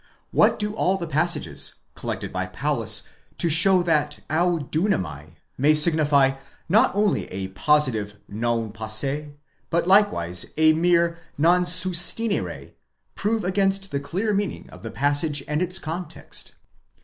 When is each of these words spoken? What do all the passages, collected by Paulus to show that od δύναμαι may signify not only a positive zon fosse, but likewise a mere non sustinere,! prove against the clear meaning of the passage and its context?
What 0.31 0.57
do 0.57 0.73
all 0.73 0.97
the 0.97 1.05
passages, 1.05 1.75
collected 1.93 2.33
by 2.33 2.47
Paulus 2.47 3.03
to 3.37 3.49
show 3.49 3.83
that 3.83 4.17
od 4.31 4.71
δύναμαι 4.71 5.35
may 5.59 5.75
signify 5.75 6.37
not 6.67 6.95
only 6.95 7.31
a 7.31 7.49
positive 7.49 8.17
zon 8.27 8.71
fosse, 8.73 9.27
but 9.69 9.85
likewise 9.85 10.53
a 10.57 10.73
mere 10.73 11.19
non 11.37 11.65
sustinere,! 11.65 12.73
prove 13.13 13.43
against 13.43 13.91
the 13.91 13.99
clear 13.99 14.33
meaning 14.33 14.67
of 14.71 14.81
the 14.81 14.89
passage 14.89 15.43
and 15.47 15.61
its 15.61 15.77
context? 15.77 16.55